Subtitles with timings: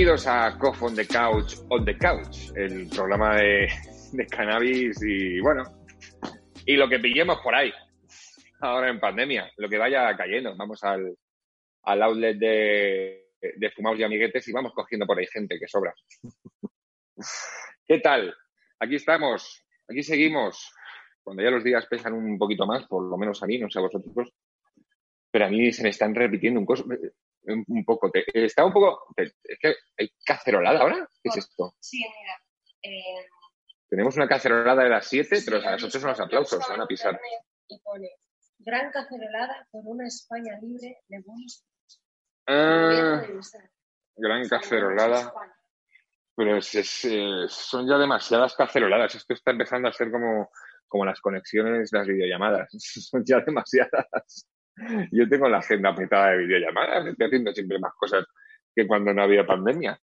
[0.00, 3.68] Bienvenidos a Cough on the Couch, on the Couch, el programa de,
[4.30, 5.62] cannabis y bueno,
[6.64, 7.70] y lo que pillemos por ahí,
[8.62, 10.56] ahora en pandemia, lo que vaya cayendo.
[10.56, 11.14] Vamos al,
[11.82, 15.92] al outlet de, de fumados y amiguetes y vamos cogiendo por ahí gente que sobra.
[17.86, 18.34] ¿Qué tal?
[18.78, 20.72] Aquí estamos, aquí seguimos.
[21.22, 23.78] Cuando ya los días pesan un poquito más, por lo menos a mí, no sé
[23.78, 24.32] a vosotros,
[25.30, 26.86] pero a mí se me están repitiendo un, cos,
[27.44, 28.10] un, poco.
[28.10, 29.04] Te, está un poco.
[29.16, 31.08] Te, es que hay cacerolada ahora.
[31.22, 31.74] ¿Qué es esto?
[31.80, 32.42] Sí, mira.
[32.82, 33.26] Eh,
[33.88, 36.64] Tenemos una cacerolada de las 7, sí, pero a las he 8 son los aplausos,
[36.64, 37.20] se van a pisar.
[37.68, 38.08] Y pone,
[38.58, 41.64] gran cacerolada por una España libre de buenos
[42.46, 43.22] Ah,
[44.16, 45.32] gran cacerolada.
[46.36, 49.14] Pero es- es, eh, son ya demasiadas caceroladas.
[49.14, 50.50] Esto está empezando a ser como,
[50.88, 52.68] como las conexiones, las videollamadas.
[53.10, 54.46] Son ya demasiadas.
[55.12, 57.06] Yo tengo la agenda petada de videollamadas.
[57.06, 58.26] Estoy haciendo siempre más cosas
[58.74, 60.00] que cuando no había pandemia.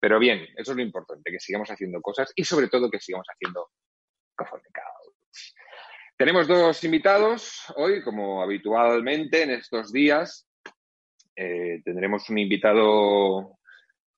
[0.00, 3.26] Pero bien, eso es lo importante, que sigamos haciendo cosas y sobre todo que sigamos
[3.28, 3.70] haciendo
[4.36, 5.54] Couch.
[6.16, 10.48] Tenemos dos invitados hoy, como habitualmente en estos días.
[11.34, 13.58] Eh, tendremos un invitado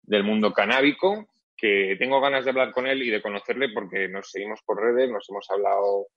[0.03, 4.31] del mundo canábico, que tengo ganas de hablar con él y de conocerle porque nos
[4.31, 6.09] seguimos por redes, nos hemos hablado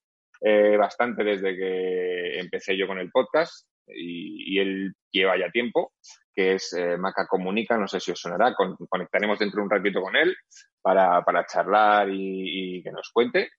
[0.42, 5.94] eh, bastante desde que empecé yo con el podcast y, él lleva ya tiempo,
[6.34, 9.70] que es eh, Maca Comunica, no sé si os sonará, con- conectaremos dentro de un
[9.70, 10.36] ratito con él
[10.82, 13.50] para, para charlar y, y que nos cuente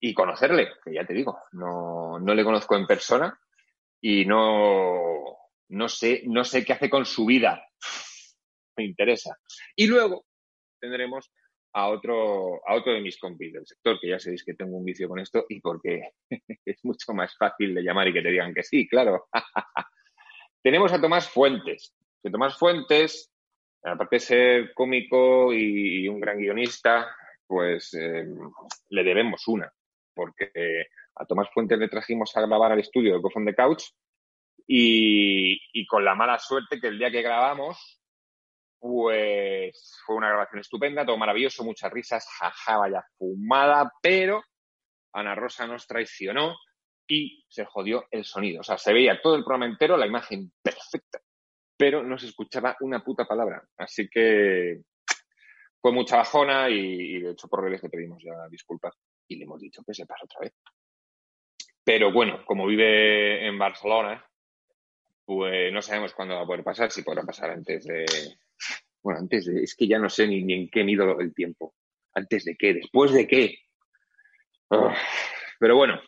[0.00, 3.38] y conocerle, que ya te digo, no, no le conozco en persona
[4.00, 5.38] y no,
[5.68, 7.64] no sé, no sé qué hace con su vida.
[8.76, 9.36] Me interesa.
[9.76, 10.24] Y luego
[10.80, 11.30] tendremos
[11.74, 14.84] a otro, a otro de mis compis del sector, que ya sabéis que tengo un
[14.84, 16.10] vicio con esto y porque
[16.64, 19.28] es mucho más fácil de llamar y que te digan que sí, claro.
[20.62, 21.94] Tenemos a Tomás Fuentes.
[22.22, 23.32] Que Tomás Fuentes,
[23.82, 27.08] aparte de ser cómico y, un gran guionista,
[27.46, 28.26] pues eh,
[28.90, 29.72] le debemos una,
[30.14, 33.84] porque a Tomás Fuentes le trajimos a grabar al estudio de on the Couch
[34.68, 38.01] y, y con la mala suerte que el día que grabamos,
[38.82, 44.42] pues fue una grabación estupenda, todo maravilloso, muchas risas, jaja, vaya fumada, pero
[45.12, 46.56] Ana Rosa nos traicionó
[47.06, 48.62] y se jodió el sonido.
[48.62, 51.20] O sea, se veía todo el programa entero, la imagen perfecta,
[51.76, 53.62] pero no se escuchaba una puta palabra.
[53.76, 54.80] Así que
[55.80, 58.96] fue mucha bajona y, de hecho por redes le pedimos ya disculpas
[59.28, 60.54] y le hemos dicho que se pasa otra vez.
[61.84, 64.28] Pero bueno, como vive en Barcelona,
[65.24, 68.06] pues no sabemos cuándo va a poder pasar, si podrá pasar antes de...
[69.02, 69.62] Bueno, antes de...
[69.62, 71.74] Es que ya no sé ni, en qué mido el tiempo.
[72.14, 72.74] ¿Antes de qué?
[72.74, 73.58] ¿Después de qué?
[75.58, 76.00] Pero bueno,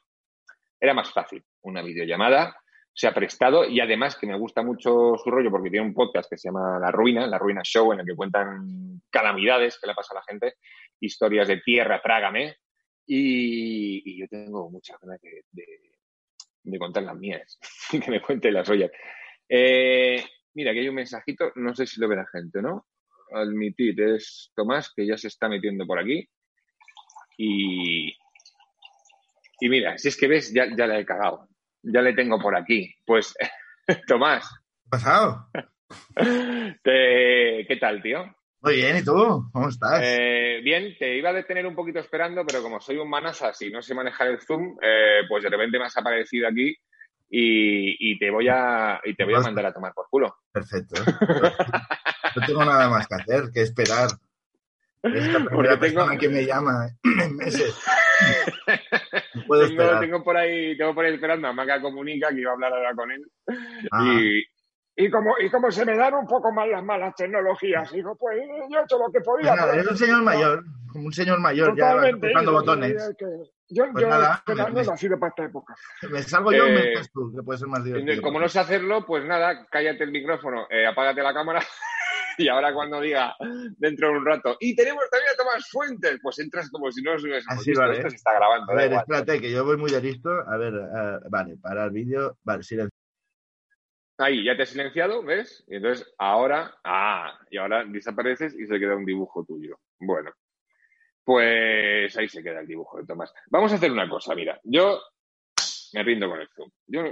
[0.81, 2.57] era más fácil una videollamada,
[2.93, 6.31] se ha prestado y además que me gusta mucho su rollo porque tiene un podcast
[6.31, 9.95] que se llama La Ruina, La Ruina Show, en el que cuentan calamidades que le
[9.95, 10.55] pasa a la gente,
[11.01, 12.57] historias de tierra, trágame,
[13.07, 17.59] y, yo tengo muchas ganas de, de- contar las mías,
[17.91, 18.91] que me cuente las suyas.
[19.49, 20.25] Eh,
[20.55, 22.87] mira, aquí hay un mensajito, no sé si lo ve la gente, ¿no?
[23.33, 26.29] Admitir, es Tomás, que ya se está metiendo por aquí.
[27.37, 28.09] Y,
[29.61, 31.49] y mira, si es que ves, ya, ya le he cagado.
[31.83, 32.95] Ya le tengo por aquí.
[33.05, 33.35] Pues,
[34.07, 35.47] Tomás, ¿Qué ha pasado?
[36.83, 38.25] te- ¿qué tal, tío?
[38.61, 39.51] Muy bien, ¿y tú?
[39.53, 40.01] ¿Cómo estás?
[40.03, 43.71] Eh, bien, te iba a detener un poquito esperando, pero como soy un manasas y
[43.71, 46.75] no sé manejar el Zoom, eh, pues de repente me has aparecido aquí
[47.37, 50.37] y, y te voy a y te voy a mandar a tomar por culo.
[50.53, 51.03] Perfecto.
[52.37, 54.09] No tengo nada más que hacer que esperar.
[55.03, 57.75] Es la primera tengo- persona que me llama en meses.
[59.35, 62.53] No puedo Tengo, tengo por ahí, tengo por ahí esperando a Maca Comunica, que iba
[62.53, 63.23] a hablar ahora con él.
[63.91, 64.43] Ah, Y,
[64.97, 68.39] y como, y como se me dan un poco más las malas tecnologías, digo, pues
[68.71, 69.49] yo he hecho lo que podía.
[69.51, 73.15] pues nada, pero- eres un señor mayor, como un señor mayor, ya tocando botones.
[73.19, 73.25] que
[73.71, 75.75] yo Pues yo nada, que no me- he nacido para esta época.
[76.11, 78.23] Me salgo yo Eh, me metes tú, que puede ser más divertido.
[78.23, 81.61] Como no sé hacerlo, pues nada, cállate el micrófono, eh, apágate la cámara
[82.39, 83.35] y ahora cuando diga
[83.79, 87.13] dentro de un rato, y tenemos también a Tomás Fuentes, pues entras como si no
[87.13, 87.97] hubiésemos Así vale.
[87.97, 88.71] Esto se está grabando.
[88.71, 89.01] A ver, igual.
[89.09, 90.31] espérate, que yo voy muy de listo.
[90.31, 92.37] A ver, eh, vale, para el vídeo.
[92.45, 92.94] Vale, silencio.
[94.19, 95.65] Ahí, ya te he silenciado, ¿ves?
[95.67, 99.81] Y entonces ahora, ah, y ahora desapareces y se queda un dibujo tuyo.
[99.99, 100.33] Bueno,
[101.25, 103.33] pues ahí se queda el dibujo de Tomás.
[103.47, 105.01] Vamos a hacer una cosa, mira, yo
[105.95, 106.71] me rindo con el zoom.
[106.87, 107.03] Yo,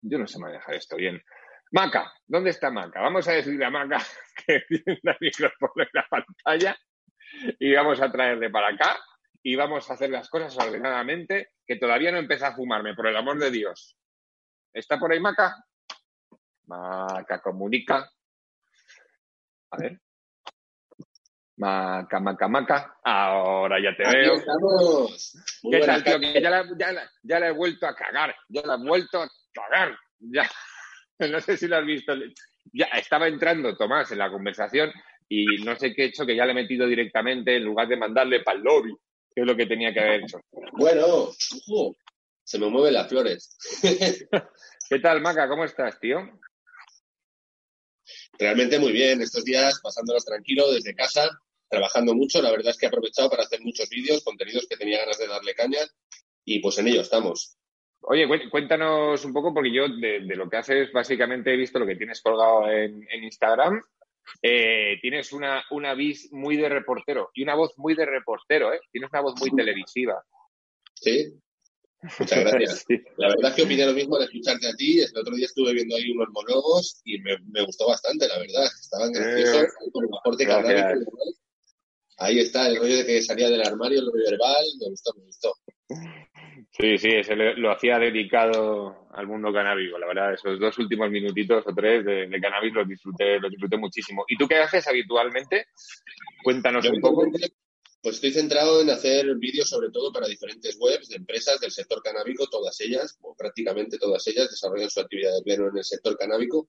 [0.00, 1.22] yo no sé manejar esto bien.
[1.70, 3.00] Maca, ¿dónde está Maca?
[3.00, 3.98] Vamos a decirle a Maca
[4.46, 6.76] que tiene el micrófono en la pantalla
[7.58, 8.98] y vamos a traerle para acá
[9.42, 13.16] y vamos a hacer las cosas ordenadamente, que todavía no empieza a fumarme, por el
[13.16, 13.96] amor de Dios.
[14.72, 15.56] ¿Está por ahí Maca?
[16.66, 18.10] Maca comunica.
[19.70, 20.00] A ver.
[21.56, 22.96] Maca, maca, maca.
[23.04, 24.34] Ahora ya te Aquí veo.
[24.34, 25.36] estamos.
[25.70, 26.18] ¿Qué tal, tío?
[26.20, 28.34] Que ya la, ya, la, ya la he vuelto a cagar.
[28.48, 29.96] Ya la he vuelto a cagar.
[30.18, 30.48] Ya.
[31.18, 32.14] No sé si lo has visto.
[32.72, 34.90] Ya estaba entrando Tomás en la conversación
[35.28, 37.96] y no sé qué he hecho, que ya le he metido directamente en lugar de
[37.96, 38.92] mandarle para el lobby,
[39.32, 40.40] que es lo que tenía que haber hecho.
[40.72, 41.28] Bueno,
[42.42, 43.56] se me mueven las flores.
[44.88, 45.46] ¿Qué tal, Maca?
[45.48, 46.18] ¿Cómo estás, tío?
[48.38, 49.20] Realmente muy bien.
[49.22, 51.28] Estos días pasándolos tranquilo desde casa,
[51.68, 52.40] trabajando mucho.
[52.42, 55.26] La verdad es que he aprovechado para hacer muchos vídeos, contenidos que tenía ganas de
[55.28, 55.80] darle caña
[56.44, 57.56] y pues en ello estamos.
[58.04, 61.78] Oye, cué- cuéntanos un poco, porque yo de, de lo que haces, básicamente he visto
[61.78, 63.80] lo que tienes colgado en, en Instagram.
[64.40, 68.80] Eh, tienes una, una vis muy de reportero y una voz muy de reportero, ¿eh?
[68.90, 70.22] Tienes una voz muy televisiva.
[70.94, 71.32] ¿Sí?
[72.18, 72.84] Muchas gracias.
[72.88, 73.00] Sí.
[73.16, 75.00] La verdad es que opiné lo mismo al escucharte a ti.
[75.00, 78.64] El otro día estuve viendo ahí unos monólogos y me, me gustó bastante, la verdad.
[78.64, 81.12] Estaban graciosos, con el aporte canábico.
[82.18, 85.24] Ahí está, el rollo de que salía del armario, el rollo verbal, me gustó, me
[85.24, 85.54] gustó.
[86.70, 89.98] Sí, sí, ese lo, lo hacía dedicado al mundo canábico.
[89.98, 93.76] La verdad, esos dos últimos minutitos o tres de, de cannabis los disfruté, los disfruté
[93.76, 94.24] muchísimo.
[94.28, 95.66] ¿Y tú qué haces habitualmente?
[96.42, 97.26] Cuéntanos Yo un poco.
[98.02, 102.02] Pues estoy centrado en hacer vídeos sobre todo para diferentes webs de empresas del sector
[102.02, 106.18] canábico, todas ellas, o prácticamente todas ellas, desarrollan su actividad de pleno en el sector
[106.18, 106.68] canábico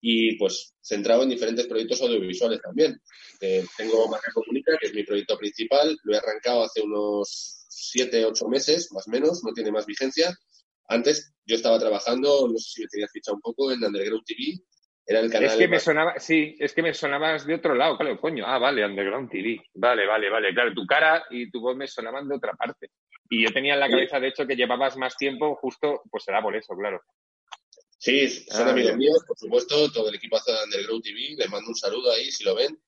[0.00, 3.00] y pues centrado en diferentes proyectos audiovisuales también.
[3.40, 8.24] Eh, tengo Marca Comunica, que es mi proyecto principal, lo he arrancado hace unos siete,
[8.24, 10.36] ocho meses, más o menos, no tiene más vigencia.
[10.88, 14.60] Antes yo estaba trabajando, no sé si me tenías fichado un poco, en Underground TV,
[15.06, 17.96] era el canal Es que me sonaba, sí, es que me sonabas de otro lado,
[17.98, 18.44] claro, coño.
[18.46, 19.60] Ah, vale, Underground TV.
[19.74, 20.54] Vale, vale, vale.
[20.54, 22.90] Claro, tu cara y tu voz me sonaban de otra parte.
[23.28, 26.42] Y yo tenía en la cabeza, de hecho, que llevabas más tiempo, justo, pues será
[26.42, 27.00] por eso, claro.
[27.98, 31.68] Sí, son Ah, amigos míos, por supuesto, todo el equipazo de Underground TV, les mando
[31.68, 32.78] un saludo ahí si lo ven.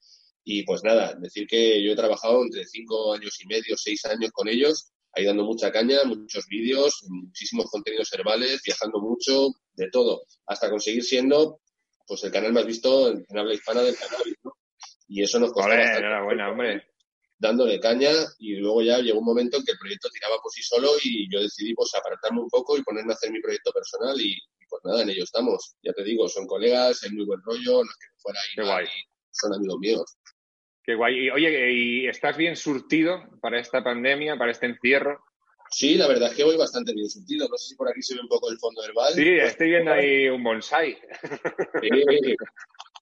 [0.44, 4.30] Y pues nada, decir que yo he trabajado entre cinco años y medio, seis años
[4.32, 10.24] con ellos, ahí dando mucha caña, muchos vídeos, muchísimos contenidos herbales, viajando mucho, de todo,
[10.46, 11.60] hasta conseguir siendo
[12.06, 14.52] pues el canal más visto en, en habla hispana del cannabis, ¿no?
[15.08, 16.86] Y eso nos costó bastante enhorabuena, hombre.
[17.38, 20.62] dándole caña y luego ya llegó un momento en que el proyecto tiraba por sí
[20.62, 24.18] solo y yo decidí pues apartarme un poco y ponerme a hacer mi proyecto personal
[24.20, 25.76] y, y, pues nada, en ello estamos.
[25.82, 28.40] Ya te digo, son colegas, hay muy buen rollo, no es que me fuera
[28.78, 28.88] ahí
[29.34, 30.16] son amigos míos.
[30.82, 31.26] Qué guay.
[31.26, 35.24] Y, oye, ¿y estás bien surtido para esta pandemia, para este encierro?
[35.76, 37.48] Sí, la verdad es que voy bastante bien sentido.
[37.48, 39.12] No sé si por aquí se ve un poco el fondo herbal.
[39.12, 40.96] Sí, estoy viendo ahí un bonsai.
[41.82, 41.88] Sí.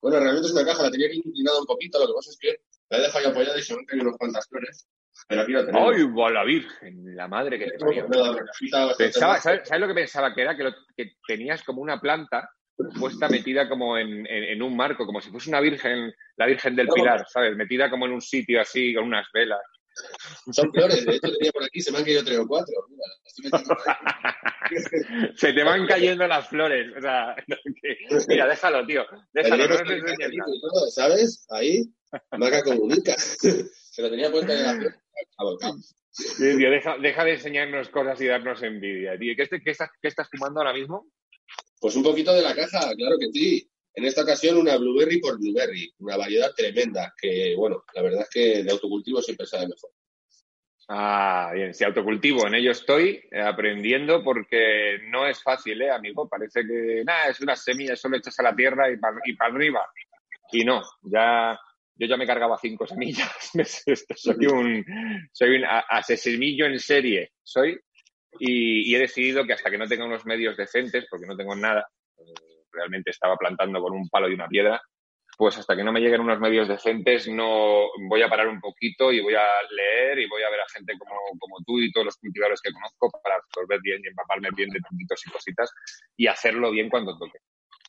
[0.01, 2.39] Bueno, realmente es una caja, la tenía que inclinada un poquito, lo que pasa es
[2.39, 2.57] que
[2.89, 4.89] la he dejado apoyada y se han caído unas cuantas flores.
[5.29, 5.95] Pero aquí la tenemos.
[5.95, 7.15] ¡Ay, va la virgen!
[7.15, 8.09] La madre que te parió.
[9.13, 10.57] ¿sabes, sabes lo que pensaba que era?
[10.57, 12.51] Que, lo- que tenías como una planta
[12.99, 16.75] puesta metida como en, en- en un marco, como si fuese una virgen, la Virgen
[16.75, 17.55] del Pilar, ¿sabes?
[17.55, 19.61] Metida como en un sitio así, con unas velas.
[20.53, 22.75] Son flores, de hecho tenía por aquí, se me han caído tres o cuatro.
[22.89, 23.97] Mira, estoy metiendo por ahí.
[25.37, 26.93] Se te van cayendo las flores.
[26.97, 27.97] O sea, que-
[28.29, 29.05] mira, déjalo, tío.
[29.33, 31.47] Déjalo, no y todo, ¿Sabes?
[31.51, 31.85] Ahí,
[32.39, 33.15] Maca comunica.
[33.19, 34.95] Se lo tenía puesta en la flor.
[36.11, 39.35] Sí, tío, deja, deja de enseñarnos cosas y darnos envidia, tío.
[39.37, 41.07] ¿Qué, este- qué estás, ¿Qué estás fumando ahora mismo?
[41.81, 43.69] Pues un poquito de la caja, claro que sí.
[43.95, 48.31] En esta ocasión una blueberry por blueberry, una variedad tremenda que, bueno, la verdad es
[48.31, 49.91] que de autocultivo siempre sabe mejor.
[50.89, 56.29] Ah, bien, si autocultivo, en ello estoy aprendiendo porque no es fácil, ¿eh, amigo?
[56.29, 59.47] Parece que, nada, es unas semillas, solo echas a la tierra y para y pa
[59.47, 59.87] arriba.
[60.51, 61.59] Y no, ya,
[61.95, 63.31] yo ya me cargaba cinco semillas.
[64.17, 64.85] soy un,
[65.33, 67.79] soy un asesinillo en serie, soy.
[68.39, 71.55] Y, y he decidido que hasta que no tenga unos medios decentes, porque no tengo
[71.55, 71.87] nada,
[72.73, 74.81] realmente estaba plantando con un palo y una piedra,
[75.37, 79.11] pues hasta que no me lleguen unos medios decentes no voy a parar un poquito
[79.11, 82.07] y voy a leer y voy a ver a gente como, como tú y todos
[82.07, 85.71] los cultivadores que conozco para absorber bien y empaparme bien de truquitos y cositas
[86.17, 87.39] y hacerlo bien cuando toque.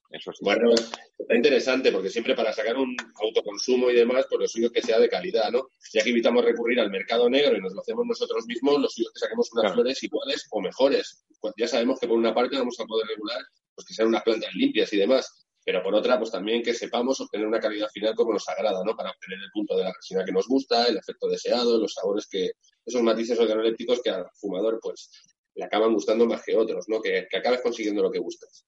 [0.10, 0.46] Eso sí.
[0.46, 0.70] Bueno,
[1.18, 4.82] está interesante porque siempre para sacar un autoconsumo y demás, pues lo suyo es que
[4.84, 5.70] sea de calidad, ¿no?
[5.92, 9.08] Ya que evitamos recurrir al mercado negro y nos lo hacemos nosotros mismos, lo suyo
[9.10, 9.74] es que saquemos unas Claro.
[9.74, 11.26] flores iguales o mejores.
[11.42, 13.42] Pues ya sabemos que por una parte vamos a poder regular
[13.76, 17.20] pues que sean unas plantas limpias y demás, pero por otra, pues también que sepamos
[17.22, 18.96] obtener una calidad final como nos agrada, ¿no?
[18.96, 22.28] Para obtener el punto de la resina que nos gusta, el efecto deseado, los sabores
[22.28, 22.52] que,
[22.86, 25.10] esos matices organolépticos que al fumador, pues,
[25.56, 27.02] le acaban gustando más que otros, ¿no?
[27.02, 28.66] Que, que acabes consiguiendo lo que buscas.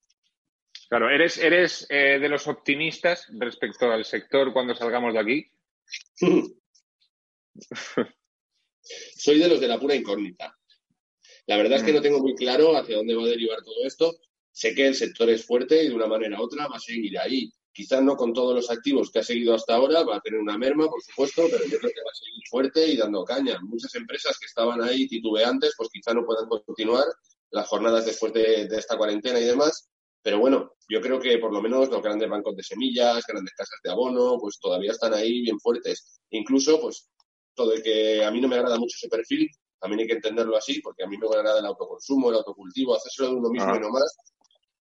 [0.87, 5.51] Claro, ¿eres, eres eh, de los optimistas respecto al sector cuando salgamos de aquí?
[9.17, 10.55] Soy de los de la pura incógnita.
[11.47, 11.95] La verdad es que Mm.
[11.95, 14.15] no tengo muy claro hacia dónde va a derivar todo esto.
[14.55, 17.19] Sé que el sector es fuerte y de una manera u otra va a seguir
[17.19, 17.51] ahí.
[17.73, 20.57] Quizás no con todos los activos que ha seguido hasta ahora, va a tener una
[20.57, 23.59] merma, por supuesto, pero yo creo que va a seguir fuerte y dando caña.
[23.63, 27.03] Muchas empresas que estaban ahí titubeantes, pues quizá no puedan continuar
[27.51, 29.89] las jornadas después de, de esta cuarentena y demás.
[30.21, 33.79] Pero bueno, yo creo que por lo menos los grandes bancos de semillas, grandes casas
[33.83, 36.21] de abono, pues todavía están ahí bien fuertes.
[36.29, 37.09] Incluso, pues,
[37.53, 39.49] todo el que a mí no me agrada mucho ese perfil,
[39.81, 43.29] también hay que entenderlo así, porque a mí me agrada el autoconsumo, el autocultivo, hacérselo
[43.31, 43.75] de uno mismo Ah.
[43.75, 44.15] y no más.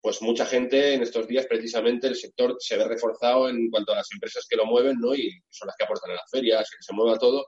[0.06, 3.96] Pues mucha gente en estos días, precisamente, el sector se ve reforzado en cuanto a
[3.96, 5.16] las empresas que lo mueven, ¿no?
[5.16, 7.48] Y son las que aportan a las ferias, que se mueva todo,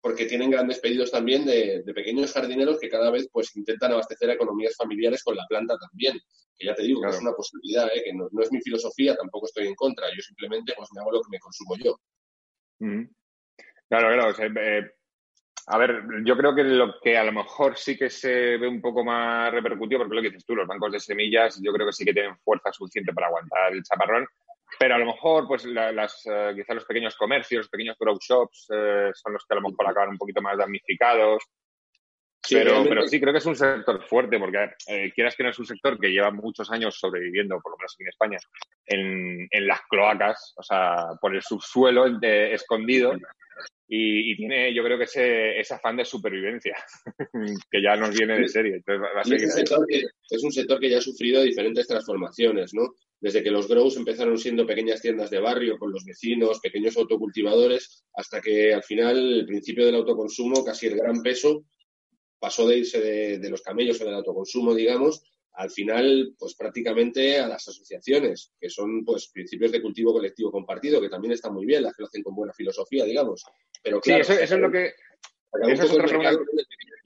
[0.00, 4.28] porque tienen grandes pedidos también de, de pequeños jardineros que cada vez pues intentan abastecer
[4.30, 6.18] a economías familiares con la planta también.
[6.58, 7.14] Que ya te digo, que Claro.
[7.18, 8.02] es una posibilidad, ¿eh?
[8.04, 10.08] que no, no es mi filosofía, tampoco estoy en contra.
[10.08, 12.00] Yo simplemente pues me hago lo que me consumo yo.
[12.80, 13.04] Mm.
[13.88, 14.28] Claro, claro.
[14.28, 14.90] o sea, eh,
[15.66, 18.80] a ver, yo creo que lo que a lo mejor sí que se ve un
[18.80, 21.92] poco más repercutido, porque lo que dices tú, los bancos de semillas, yo creo que
[21.92, 24.26] sí que tienen fuerza suficiente para aguantar el chaparrón,
[24.78, 28.18] pero a lo mejor, pues la- las, eh, quizás los pequeños comercios, los pequeños grow
[28.20, 31.42] shops, eh, son los que a lo mejor acaban un poquito más damnificados.
[32.52, 35.42] Sí, pero, realmente- pero sí, creo que es un sector fuerte, porque eh, quieras que
[35.42, 38.38] no es un sector que lleva muchos años sobreviviendo, por lo menos aquí en España,
[38.86, 43.12] en, en las cloacas, o sea, por el subsuelo eh, escondido,
[43.94, 46.74] y, y tiene, yo creo que ese, ese afán de supervivencia,
[47.70, 48.76] que ya nos viene de serie.
[48.76, 51.86] Entonces va, a es, un sector que, es un sector que ya ha sufrido diferentes
[51.86, 52.94] transformaciones, ¿no?
[53.20, 58.04] Desde que los grows empezaron siendo pequeñas tiendas de barrio con los vecinos, pequeños autocultivadores,
[58.14, 61.64] hasta que al final el principio del autoconsumo, casi el gran peso,
[62.42, 65.22] pasó de irse de, de los camellos o del autoconsumo, digamos,
[65.52, 71.00] al final, pues prácticamente a las asociaciones, que son pues principios de cultivo colectivo compartido,
[71.00, 73.44] que también están muy bien, las que lo hacen con buena filosofía, digamos.
[73.80, 74.92] Pero Sí, claro, eso, eso es lo que...
[75.52, 76.44] acabó un esa es otra pregunta.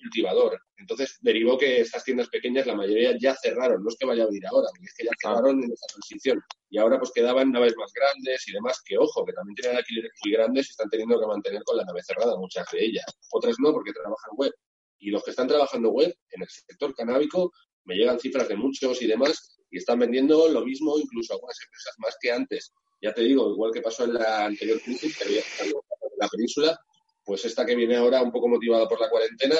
[0.03, 0.61] cultivador.
[0.79, 3.83] Entonces derivó que estas tiendas pequeñas, la mayoría ya cerraron.
[3.83, 6.41] No es que vaya a abrir ahora, es que ya cerraron en esa transición.
[6.71, 10.13] Y ahora pues quedaban naves más grandes y demás, que ojo, que también tienen alquileres
[10.25, 13.07] muy grandes y están teniendo que mantener con la nave cerrada, muchas de ellas.
[13.33, 14.53] Otras no, porque trabajan web.
[14.99, 17.53] Y los que están trabajando web en el sector canábico,
[17.85, 21.95] me llegan cifras de muchos y demás, y están vendiendo lo mismo, incluso algunas empresas
[21.99, 22.73] más que antes.
[23.03, 25.73] Ya te digo, igual que pasó en la anterior crisis, que había en
[26.19, 26.79] la península,
[27.25, 29.57] pues esta que viene ahora un poco motivada por la cuarentena,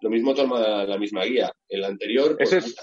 [0.00, 1.52] lo mismo toma la misma guía.
[1.68, 2.74] En la anterior, pues, es-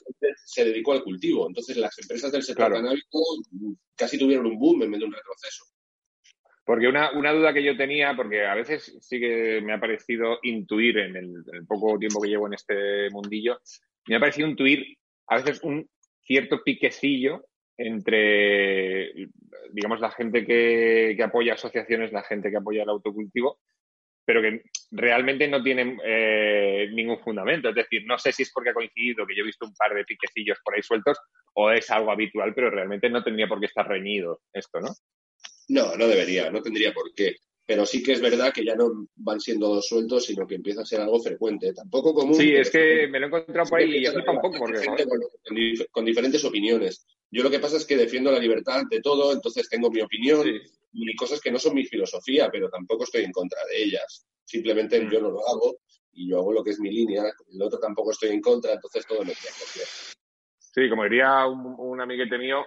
[0.46, 1.48] se dedicó al cultivo.
[1.48, 2.76] Entonces, las empresas del sector Claro.
[2.84, 3.20] canábico
[3.96, 5.64] casi tuvieron un boom en vez de un retroceso.
[6.66, 10.40] Porque una, una duda que yo tenía, porque a veces sí que me ha parecido
[10.42, 13.60] intuir en el, poco tiempo que llevo en este mundillo,
[14.08, 15.88] me ha parecido intuir a veces un
[16.24, 17.46] cierto piquecillo
[17.78, 19.14] entre,
[19.72, 23.60] digamos, la gente que, que apoya asociaciones, la gente que apoya el autocultivo,
[24.26, 27.70] pero que realmente no tienen eh, ningún fundamento.
[27.70, 29.94] Es decir, no sé si es porque ha coincidido que yo he visto un par
[29.94, 31.20] de piquecillos por ahí sueltos
[31.54, 34.90] o es algo habitual, pero realmente no tendría por qué estar reñido esto, ¿no?
[35.70, 37.36] No, no debería, no tendría por qué.
[37.68, 40.82] Pero sí que es verdad que ya no van siendo dos sueltos, sino que empieza
[40.82, 41.74] a ser algo frecuente.
[41.74, 42.36] Tampoco común.
[42.36, 44.66] Sí, es que me lo he encontrado por ahí y Empieza flipa un a poco
[44.66, 47.08] haber porque con, con dif- con diferentes opiniones.
[47.32, 50.44] Yo lo que pasa es que defiendo la libertad ante todo, entonces tengo mi opinión
[50.44, 50.52] sí.
[50.94, 54.28] y cosas que no son mi filosofía, pero tampoco estoy en contra de ellas.
[54.44, 55.10] Simplemente Mm.
[55.12, 55.80] yo no lo hago
[56.14, 57.24] y yo hago lo que es mi línea.
[57.52, 59.86] El otro tampoco estoy en contra, entonces todo me queda.
[60.60, 62.58] Sí, como diría un, un amiguete mío,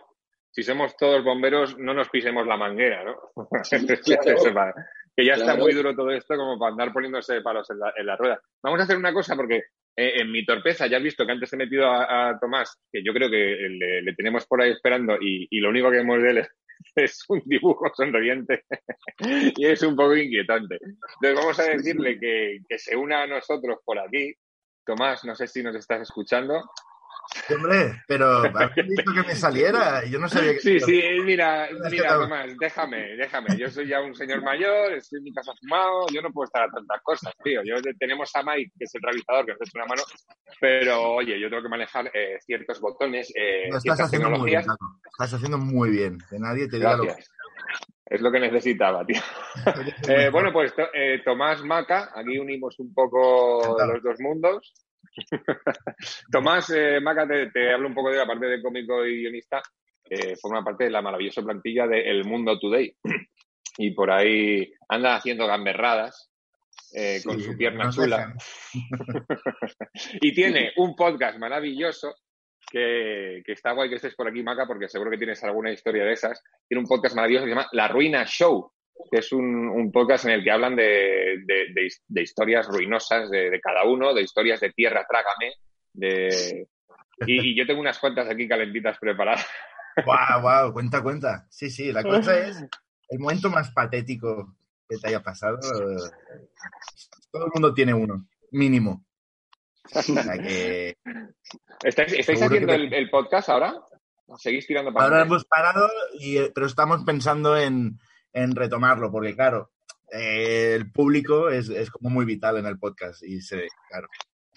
[0.51, 3.17] si somos todos bomberos, no nos pisemos la manguera, ¿no?
[4.53, 4.75] Claro.
[5.17, 8.07] Que ya está muy duro todo esto como para andar poniéndose palos en la, en
[8.07, 8.41] la rueda.
[8.63, 9.57] Vamos a hacer una cosa porque
[9.97, 13.03] eh, en mi torpeza, ya has visto que antes he metido a, a Tomás, que
[13.03, 13.37] yo creo que
[13.69, 16.49] le, le tenemos por ahí esperando y, y lo único que vemos de él es,
[16.95, 18.65] es un dibujo sonriente
[19.57, 20.77] y es un poco inquietante.
[20.77, 24.35] Entonces vamos a decirle que, que se una a nosotros por aquí.
[24.85, 26.63] Tomás, no sé si nos estás escuchando.
[27.55, 30.05] Hombre, pero habéis visto que me saliera.
[30.05, 30.61] Yo no sabía que.
[30.61, 33.57] Sí, sí, mira, que mira, Tomás, déjame, déjame.
[33.57, 36.65] Yo soy ya un señor mayor, estoy en mi casa fumado, yo no puedo estar
[36.65, 37.63] a tantas cosas, tío.
[37.65, 40.03] Yo tenemos a Mike, que es el realizador, que nos echa una mano,
[40.61, 44.51] pero oye, yo tengo que manejar eh, ciertos botones, eh, Lo estás ciertas haciendo muy
[44.51, 44.65] bien.
[45.13, 46.19] Estás haciendo muy bien.
[46.31, 47.31] Que nadie te diga lo Gracias.
[48.09, 49.21] Es lo que necesitaba, tío.
[49.65, 49.93] que.
[50.09, 54.73] Eh, bueno, pues eh, Tomás Maca, aquí unimos un poco los dos mundos.
[56.33, 59.63] Tomás eh, Maca, te, te hablo un poco de la parte de cómico y guionista,
[60.05, 62.95] que forma parte de la maravillosa plantilla de El Mundo Today.
[63.81, 66.33] Y por ahí anda haciendo gamberradas
[66.95, 68.35] eh, con su pierna chula.
[70.21, 72.13] y tiene un podcast maravilloso
[72.69, 76.05] que, que está guay que estés por aquí, Maca, porque seguro que tienes alguna historia
[76.05, 76.43] de esas.
[76.67, 78.73] Tiene un podcast maravilloso que se llama La Ruina Show,
[79.11, 82.67] que es un, un podcast en el que hablan de, de- de his- de historias
[82.69, 85.55] ruinosas de, de cada uno, de historias de tierra, trágame.
[85.93, 86.67] De...
[87.27, 89.47] Y, y yo tengo unas cuantas aquí calentitas preparadas.
[90.05, 91.47] Guau, guau, cuenta, cuenta.
[91.51, 92.65] Sí, sí, la cosa es
[93.09, 94.55] el momento más patético
[94.89, 95.59] que te haya pasado.
[97.31, 99.05] Todo el mundo tiene uno, mínimo.
[99.95, 100.97] O sea que
[101.83, 103.75] ¿Estáis, haciendo que te- el, el podcast ahora?
[104.37, 105.89] ¿Seguís tirando para ahora hemos parado,
[106.21, 107.99] y, eh, pero estamos pensando en,
[108.33, 109.71] en retomarlo, porque claro,
[110.13, 114.09] eh, el público es, es como muy vital en el podcast y se, claro,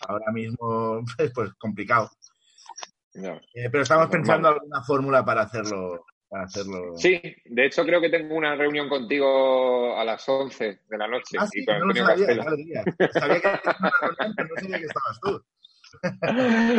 [0.07, 2.09] ahora mismo es pues complicado.
[3.13, 3.35] No.
[3.53, 4.21] Eh, pero estamos Normal.
[4.21, 6.05] pensando alguna fórmula para hacerlo.
[6.29, 6.95] Para hacerlo.
[6.95, 11.35] Sí, de hecho creo que tengo una reunión contigo a las 11 de la noche
[11.37, 12.43] Ah, y sí, con no lo Antonio sabía, Castelo.
[12.43, 12.83] qué alegría.
[13.11, 15.43] Sabía que era una reunión, pero no sabía que estabas tú.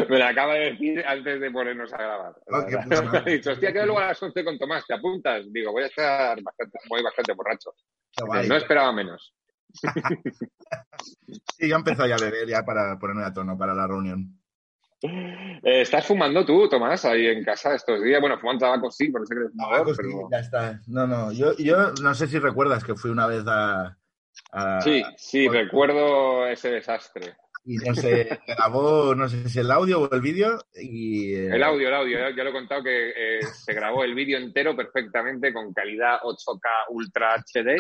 [0.08, 2.34] Me lo acaba de decir antes de ponernos a grabar.
[2.86, 3.32] Me ha madre.
[3.32, 5.44] dicho, hostia, quedo luego a las 11 con Tomás, ¿te apuntas?
[5.52, 7.74] Digo, voy a estar bastante, voy bastante borracho.
[8.18, 8.48] Guay.
[8.48, 9.34] No esperaba menos.
[11.58, 14.38] Sí, yo empezó ya a beber ya para ponerme a tono para la reunión.
[15.02, 18.20] Eh, ¿Estás fumando tú, Tomás, ahí en casa estos días?
[18.20, 20.28] Bueno, fumando tabaco sí, porque sé que eres fumador, Pues sí, pero...
[20.30, 20.80] ya está.
[20.86, 23.96] No, no, yo, yo no sé si recuerdas que fui una vez a...
[24.52, 27.34] a- Sí, sí, recuerdo ese desastre.
[27.64, 31.32] Y no sé, grabó, no sé si el audio o el vídeo y...
[31.32, 34.14] eh, El audio, el audio, ya, ya lo he contado que eh, se grabó el
[34.16, 37.76] vídeo entero perfectamente con calidad 8K Ultra HD,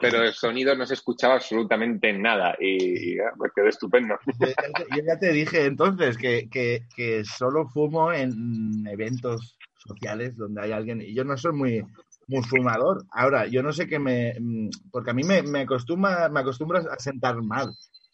[0.00, 4.14] pero el sonido no se escuchaba absolutamente nada y, y, ah, pues quedó estupendo.
[4.40, 9.58] Yo ya te- yo ya te dije entonces que, que, que solo fumo en eventos
[9.76, 11.84] sociales donde hay alguien y yo no soy muy
[12.28, 13.04] muy fumador.
[13.12, 16.86] Ahora, yo no sé qué me mm, porque a mí me, me acostumbra me acostumbras
[16.86, 17.70] a sentar mal.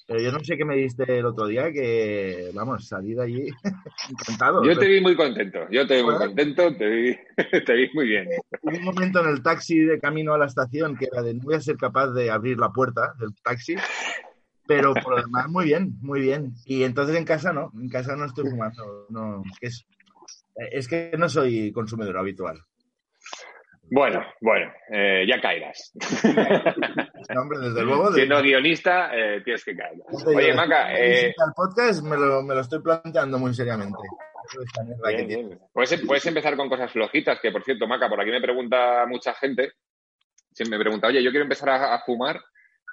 [0.07, 3.47] Pero yo no sé qué me diste el otro día que vamos, salí de allí
[4.11, 4.65] encantado.
[4.65, 7.17] Yo te vi muy contento, yo te vi muy contento, te vi,
[7.67, 8.29] te vi muy bien.
[8.63, 11.45] Hubo un momento en el taxi de camino a la estación que era de no
[11.45, 13.77] voy a ser capaz de abrir la puerta del taxi,
[14.67, 16.53] pero por lo demás muy bien, muy bien.
[16.65, 19.87] Y entonces en casa no, en casa no estoy fumando, no, es que es,
[20.57, 22.61] es que no soy consumidor habitual.
[23.95, 25.93] Bueno, bueno, eh, ya caerás.
[27.39, 28.13] Hombre, desde luego.
[28.13, 29.95] Siendo guionista, eh, tienes que caer.
[30.27, 33.99] Oye, Maca, eh, al podcast me lo, me lo estoy planteando muy seriamente.
[35.27, 35.59] Bien.
[35.73, 39.35] Puedes, puedes empezar con cosas flojitas, que por cierto, Maca, por aquí me pregunta mucha
[39.35, 39.73] gente,
[40.53, 42.41] si me pregunta, oye, yo quiero empezar a, a fumar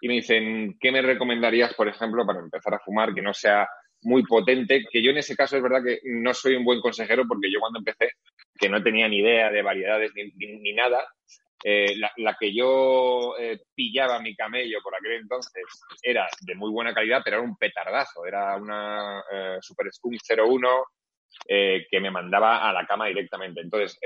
[0.01, 3.67] y me dicen, ¿qué me recomendarías, por ejemplo, para empezar a fumar que no sea
[4.03, 4.85] muy potente?
[4.89, 7.59] Que yo en ese caso es verdad que no soy un buen consejero porque yo
[7.59, 8.13] cuando empecé,
[8.57, 10.99] que no tenía ni idea de variedades ni, ni- ni nada,
[11.63, 15.63] eh, la, la que yo eh, pillaba mi camello por aquel entonces
[16.01, 18.25] era de muy buena calidad, pero era un petardazo.
[18.25, 20.69] Era una eh, Super Skunk 01
[21.47, 23.61] eh, que me mandaba a la cama directamente.
[23.61, 23.97] Entonces,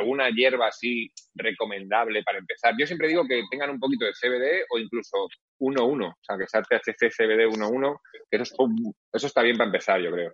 [0.00, 2.74] alguna hierba así recomendable para empezar.
[2.78, 5.28] Yo siempre digo que tengan un poquito de CBD o incluso
[5.60, 9.66] 1-1, o sea, que sea THC CBD 1-1, que eso, es- eso está bien para
[9.68, 10.32] empezar, yo creo.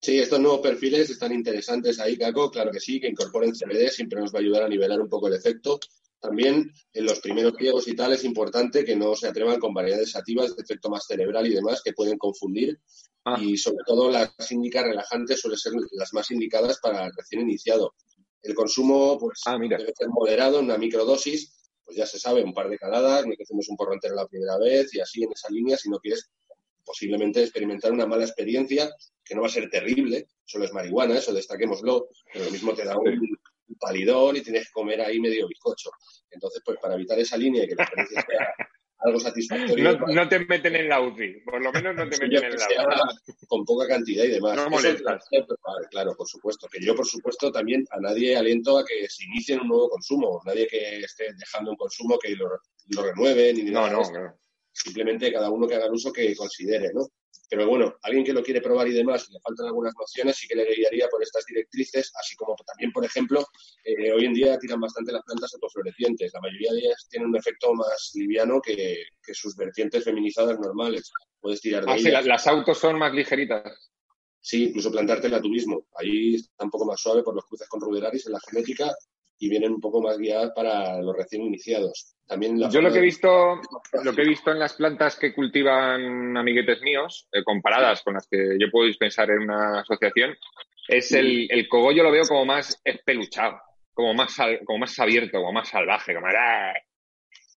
[0.00, 2.50] Sí, estos nuevos perfiles están interesantes ahí, Caco.
[2.50, 5.28] Claro que sí, que incorporen CBD siempre nos va a ayudar a nivelar un poco
[5.28, 5.80] el efecto.
[6.20, 10.14] También en los primeros pliegos y tal es importante que no se atrevan con variedades
[10.16, 12.78] activas de efecto más cerebral y demás que pueden confundir.
[13.24, 13.36] Ah.
[13.40, 17.94] Y sobre todo las índicas relajantes suelen ser las más indicadas para el recién iniciado.
[18.42, 19.76] El consumo pues Ah, mira.
[19.78, 21.52] debe ser moderado en una microdosis,
[21.84, 24.26] pues ya se sabe, un par de caladas, no que hacemos un porro entero la
[24.28, 26.30] primera vez y así en esa línea, si no quieres
[26.86, 28.88] posiblemente experimentar una mala experiencia
[29.24, 32.84] que no va a ser terrible, solo es marihuana, eso destaquémoslo, pero lo mismo te
[32.84, 33.36] da un,
[33.80, 35.90] palidón y tienes que comer ahí medio bizcocho.
[36.30, 38.54] Entonces, pues para evitar esa línea y que la experiencia sea
[39.00, 42.44] algo satisfactoria, No, no te meten en la UCI, por lo menos no te meten
[42.44, 43.46] en la UCI.
[43.48, 44.56] con poca cantidad y demás.
[44.56, 45.24] No molestas.
[45.90, 46.68] claro, por supuesto.
[46.68, 50.40] Que yo, por supuesto, también a nadie aliento a que se inicien un nuevo consumo.
[50.46, 52.48] Nadie que esté dejando un consumo que lo,
[52.90, 54.38] lo renueve ni No, no, no.
[54.76, 57.08] Simplemente cada uno que haga el uso que considere, ¿no?
[57.48, 60.48] Pero bueno, alguien que lo quiere probar y demás, y le faltan algunas nociones, sí
[60.48, 63.46] que le guiaría por estas directrices, así como también, por ejemplo,
[63.84, 66.32] eh, hoy en día tiran bastante las plantas autoflorecientes.
[66.34, 71.10] La mayoría de ellas tienen un efecto más liviano que, sus vertientes feminizadas normales.
[71.40, 73.90] Puedes tirar de ah, Sí, las autos son más ligeritas.
[74.40, 75.86] Sí, incluso plantártela tú mismo.
[75.96, 78.94] Ahí está un poco más suave por los cruces con ruderaris en la genética
[79.38, 82.14] y vienen un poco más guiadas para los recién iniciados.
[82.26, 83.60] También Yo lo que he visto,
[84.02, 88.26] lo que he visto en las plantas que cultivan amiguetes míos, eh, comparadas con las
[88.28, 90.34] que yo puedo dispensar en una asociación,
[90.88, 93.60] es el, el cogollo lo veo como más espeluchado,
[93.92, 96.72] como más, como más abierto, como más salvaje, como ¡ah!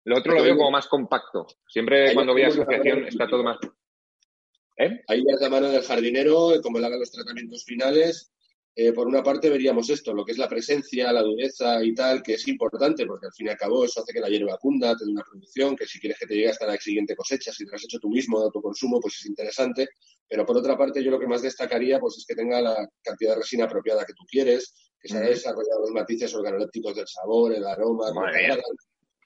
[0.04, 1.46] Lo otro lo veo como más compacto.
[1.66, 3.58] Siempre cuando voy a asociación está todo más.
[4.78, 5.02] ¿Eh?
[5.08, 8.32] Ahí ya la mano del jardinero, como le haga los tratamientos finales,
[8.80, 12.22] eh, por una parte veríamos esto, lo que es la presencia, la dureza y tal,
[12.22, 14.96] que es importante, porque al fin y al cabo eso hace que la hierba cunda,
[14.96, 17.64] te dé una producción, que si quieres que te llegue hasta la siguiente cosecha, si
[17.64, 19.88] te lo has hecho tú mismo de autoconsumo, pues es interesante.
[20.28, 23.32] Pero por otra parte, yo lo que más destacaría pues es que tenga la cantidad
[23.32, 27.52] de resina apropiada que tú quieres, que se haya desarrollado los matices organolépticos del sabor,
[27.54, 28.12] el aroma,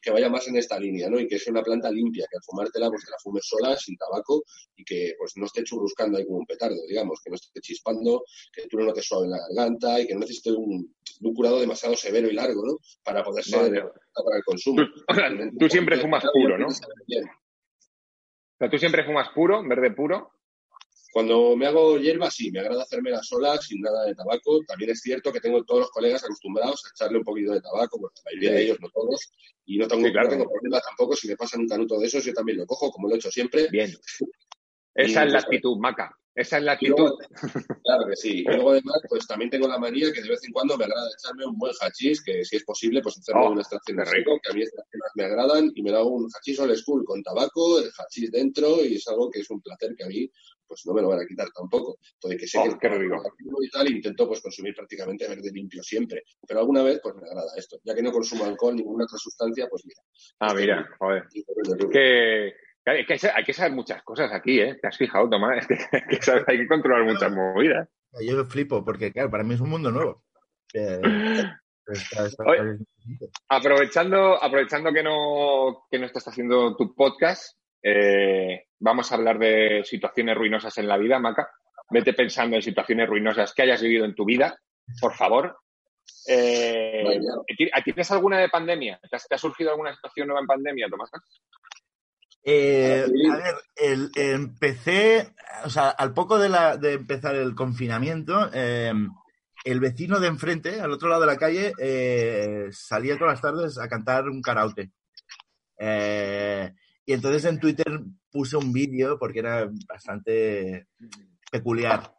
[0.03, 1.21] que vaya más en esta línea, ¿no?
[1.21, 3.97] Y que sea una planta limpia, que al fumártela, pues que la fumes sola, sin
[3.97, 4.43] tabaco,
[4.77, 8.25] y que pues no esté churruscando ahí como un petardo, digamos, que no esté chispando,
[8.53, 11.61] que tú no te suave en la garganta y que no necesite un, un curado
[11.61, 12.79] demasiado severo y largo, ¿no?
[13.05, 14.83] Para poder ser para el consumo.
[15.59, 16.67] Tú, siempre fumas puro, ¿no?
[16.67, 20.33] O sea, tú siempre fumas puro, verde puro.
[21.13, 24.61] Cuando me hago hierba, sí, me agrada hacérmela sola, sin nada de tabaco.
[24.67, 28.01] También es cierto que tengo todos los colegas acostumbrados a echarle un poquito de tabaco,
[28.01, 29.31] porque la mayoría de ellos, no todos,
[29.67, 30.31] y no tengo, claro.
[30.31, 31.15] problema tampoco.
[31.15, 33.31] Si me pasan un canuto de esos, yo también lo cojo, como lo he hecho
[33.31, 33.69] siempre.
[33.71, 33.93] Bien.
[34.95, 36.19] Esa es la actitud, Maca.
[36.35, 37.13] Esa es la actitud.
[37.85, 38.41] claro que sí.
[38.41, 41.09] Y luego además, pues también tengo la manía que de vez en cuando me agrada
[41.19, 44.39] echarme un buen hachís, que si es posible, pues hacerlo oh, una extracción de rico,
[44.43, 47.23] que a mí estas temas me agradan, y me da un hachís old school con
[47.23, 50.31] tabaco, el hachís dentro, y es algo que es un placer que a mí
[50.67, 51.99] pues no me lo van a quitar tampoco.
[52.15, 56.23] Entonces, que sé oh, que y tal, intento pues consumir prácticamente verde limpio siempre.
[56.49, 57.79] Pero alguna vez, pues me agrada esto.
[57.85, 60.01] Ya que no consumo alcohol, ninguna otra sustancia, pues mira.
[60.39, 61.25] Ah, mira, joder.
[61.91, 64.79] Que hay que, hay que saber muchas cosas aquí, ¿eh?
[64.81, 65.67] ¿Te has fijado, Tomás?
[66.47, 67.89] hay que controlar muchas movidas.
[68.21, 70.23] Yo flipo, porque claro, para mí es un mundo nuevo.
[73.49, 79.83] aprovechando, aprovechando que no, que no estás haciendo tu podcast, eh, vamos a hablar de
[79.85, 81.51] situaciones ruinosas en la vida, Maca.
[81.91, 84.59] Vete pensando en situaciones ruinosas que hayas vivido en tu vida,
[85.01, 85.59] por favor.
[86.27, 87.21] Eh,
[87.85, 88.99] ¿Tienes alguna de pandemia?
[89.11, 91.11] ¿Te ha surgido alguna situación nueva en pandemia, Tomás?
[92.45, 95.33] Eh, a ver, el, empecé,
[95.65, 99.11] o sea, al poco de, la, de empezar el confinamiento, em,
[99.65, 103.79] el vecino de enfrente, al otro lado de la calle, eh, salía todas las tardes
[103.79, 104.91] a cantar un karaoke.
[105.79, 106.73] Eh,
[107.07, 108.01] y entonces en Twitter
[108.31, 110.89] puse un vídeo porque era bastante
[111.51, 112.13] peculiar.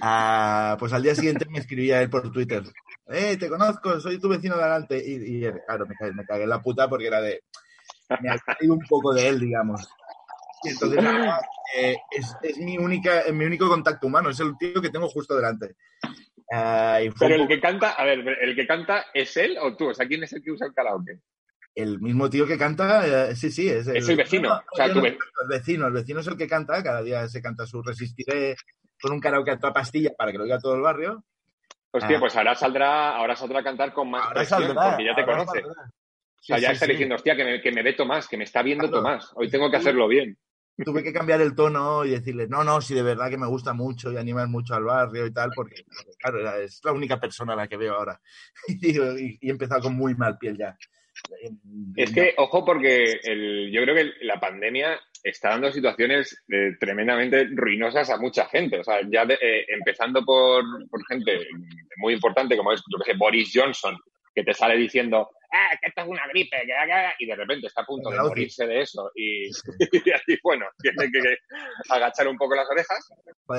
[0.00, 2.64] Ah, pues al día siguiente me escribía él por Twitter.
[3.06, 4.00] ¡Eh, te conozco!
[4.00, 5.02] Soy tu vecino de adelante.
[5.04, 7.42] Y, claro, me, me cagué en la puta porque era de
[8.20, 9.88] me ha caído un poco de él, digamos.
[10.64, 10.98] Y entonces
[11.76, 15.76] eh, es, mi, única, mi único contacto humano, es el tío que tengo justo delante.
[17.18, 19.88] Pero el que canta, a ver, ¿el que canta es él o tú?
[19.88, 21.20] O sea, ¿quién es el que usa el karaoke?
[21.74, 24.52] El mismo tío que canta, eh, sí, sí, es el, es el vecino.
[24.52, 27.82] o sea, el vecino, el vecino es el que canta, cada día se canta su
[27.82, 28.56] Resistiré
[29.00, 31.24] con un karaoke a toda pastilla para que lo oiga todo el barrio.
[31.90, 32.20] Hostia, ah.
[32.20, 35.62] pues ahora saldrá, ahora saldrá a cantar con más presión, porque ya te conoce.
[36.42, 38.62] O sea, ya está diciendo, hostia, que me, que me ve Tomás, que me está
[38.62, 39.30] viendo Tomás.
[39.36, 40.36] Hoy tengo que hacerlo bien.
[40.84, 43.74] Tuve que cambiar el tono y decirle, no, no, si de verdad que me gusta
[43.74, 45.84] mucho y animar mucho al barrio y tal, porque,
[46.18, 48.20] claro, es la única persona a la que veo ahora.
[48.68, 50.76] y, he empezado con muy mal piel ya.
[51.94, 57.48] Es que, ojo, porque el, yo creo que la pandemia está dando situaciones eh, tremendamente
[57.52, 58.80] ruinosas a mucha gente.
[58.80, 61.46] O sea, ya eh, empezando por, por, gente
[61.98, 63.96] muy importante como es, yo que sé, Boris Johnson,
[64.34, 67.82] que te sale diciendo, ah, que esto es una gripe, que, y de repente está
[67.82, 69.10] a punto de morirse de eso.
[69.16, 69.50] Y,
[70.10, 71.36] así, bueno, tiene que
[71.88, 73.08] agachar un poco las orejas.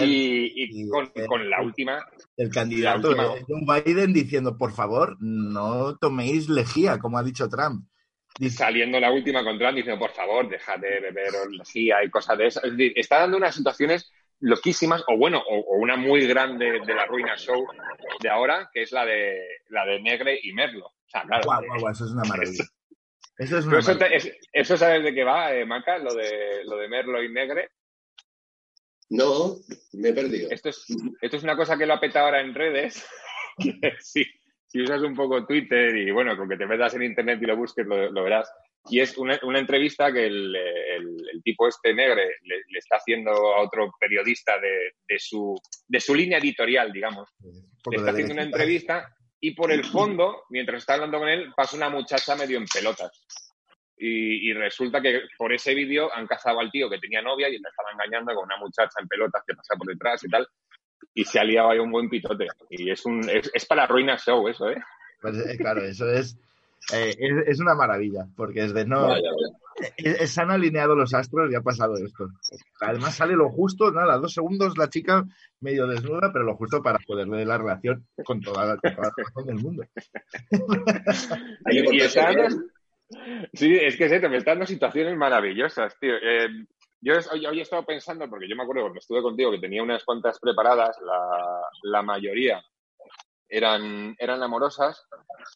[0.02, 2.06] y, con, la última.
[2.38, 7.86] El candidato de Joe Biden diciendo, por favor, no toméis lejía, como ha dicho Trump.
[8.50, 12.48] Saliendo la última con Trump diciendo, por favor, dejad de beber lejía y cosas de
[12.48, 12.64] eso.
[12.64, 17.06] Es decir, está dando unas situaciones loquísimas, o bueno, o, una muy grande de la
[17.06, 17.66] ruina show
[18.20, 20.92] de ahora, que es la de la de Negre y Merlo.
[21.14, 21.90] O sea, claro.
[21.92, 22.64] eso es una maravilla.
[23.38, 23.80] Eso, es una
[24.54, 27.70] eso, sabes de qué va, eh, Maca, lo de, lo de Merlo y Negre.
[29.10, 29.56] No,
[29.94, 30.50] me he perdido.
[30.52, 30.86] Esto es,
[31.22, 33.06] esto es una cosa que lo ha petado ahora en redes.
[34.00, 34.24] si,
[34.68, 37.58] si usas un poco Twitter y bueno, con que te metas en internet y lo
[37.58, 38.52] busques, lo, verás.
[38.90, 42.96] y es una, una entrevista que el, el- el tipo este negre le, le está
[42.98, 45.56] haciendo a otro periodista de, de su,
[45.88, 47.30] de su línea editorial, digamos.
[47.90, 48.58] Le está haciendo una derechita.
[49.00, 52.66] entrevista y por el fondo, mientras está hablando con él, pasa una muchacha medio en
[52.66, 53.12] pelotas.
[53.98, 57.60] Y, y resulta que por ese vídeo han cazado al tío que tenía novia y
[57.60, 60.48] le estaba engañando con una muchacha en pelotas que pasa por detrás y tal.
[61.14, 62.48] Y se ha liado ahí un buen pitote.
[62.70, 64.82] Y es, un, es, es para ruina show eso, ¿eh?
[65.20, 66.38] Pues, eh, claro, eso es,
[66.94, 69.10] eh, es, es una maravilla, porque es de no.
[69.10, 69.58] Vaya, vaya.
[69.98, 72.28] eh, se han alineado los astros y ha pasado esto.
[72.82, 75.26] Además sale lo justo, nada, dos segundos la chica
[75.60, 79.12] medio desnuda, pero lo justo para poder ver la relación con toda la, con toda
[79.18, 79.84] la razón del mundo.
[81.72, 82.02] Y, y
[83.54, 86.16] Sí, es que es esto, me están dando situaciones maravillosas, tío.
[86.16, 86.48] Eh,
[87.00, 89.84] yo hoy, hoy he estado pensando, porque yo me acuerdo cuando estuve contigo que tenía
[89.84, 92.64] unas cuantas preparadas, la, la mayoría
[93.54, 95.06] eran, eran amorosas,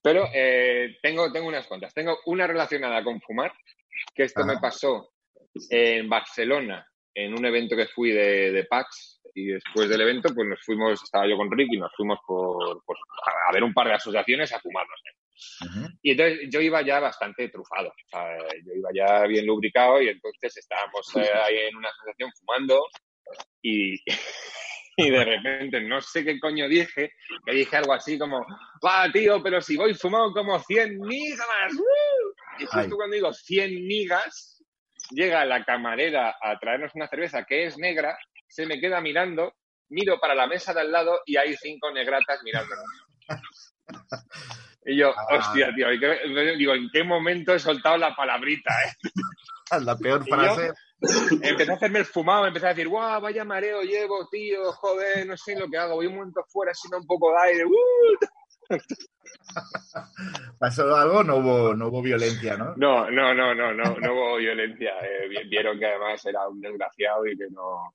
[0.03, 1.93] pero eh, tengo, tengo unas cuantas.
[1.93, 3.51] Tengo una relacionada con fumar,
[4.15, 4.61] que esto me Ajá.
[4.61, 5.09] pasó
[5.69, 10.47] en Barcelona, en un evento que fui de, de PAX, y después del evento, pues
[10.47, 12.97] nos fuimos, estaba yo con Ricky, nos fuimos por, por-
[13.47, 14.99] a ver un par de asociaciones a fumarnos.
[15.05, 15.17] ¿eh?
[16.01, 20.09] Y entonces yo iba ya bastante trufado, o sea, yo iba ya bien lubricado y
[20.09, 22.83] entonces estábamos eh, ahí en una asociación fumando
[23.61, 23.95] y,
[24.97, 27.11] y de repente no sé qué coño dije,
[27.45, 28.43] que dije algo así como,
[28.83, 32.33] va tío, pero si voy fumado como 100 migas, ¡uh!".
[32.59, 34.63] Y justo cuando digo 100 migas,
[35.11, 38.17] llega la camarera a traernos una cerveza que es negra,
[38.47, 39.53] se me queda mirando,
[39.89, 42.85] miro para la mesa de al lado y hay cinco negratas mirándonos.
[44.85, 45.35] Y yo, Ah.
[45.37, 48.71] hostia, tío, ¿y qué- digo, ¿en qué momento he soltado la palabrita?
[48.85, 48.93] eh?
[49.85, 50.35] La peor ¿Y yo?
[50.37, 50.71] frase.
[51.41, 55.35] Empecé a hacerme el fumado, empecé a decir, guau, vaya mareo llevo, tío, joder, no
[55.37, 58.17] sé lo que hago, voy un momento fuera, sino un poco de aire, ¡uh!
[60.59, 62.73] Pasó algo, no hubo, no hubo violencia, ¿no?
[62.75, 64.91] No, no, no, no, no, no hubo violencia.
[65.01, 67.93] Eh, vi- vieron que además era un desgraciado y que no,